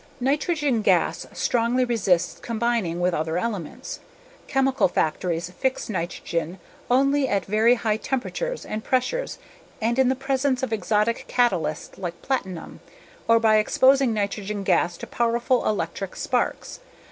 [0.19, 3.99] Nitrogen gas strongly resists combining with other elements.
[4.47, 6.57] Chemical factories fix nitrogen
[6.89, 9.37] only at very high temperatures and pressures
[9.79, 12.79] and in the presence of exotic catalysts like platinum
[13.27, 16.79] or by exposing nitrogen gas to powerful electric sparks.